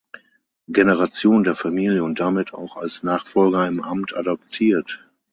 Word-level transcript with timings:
Generation 0.71 1.43
der 1.43 1.53
Familie 1.53 2.03
und 2.03 2.19
damit 2.19 2.55
auch 2.55 2.75
als 2.75 3.03
Nachfolger 3.03 3.67
im 3.67 3.83
Amt 3.83 4.17
adoptiert. 4.17 5.07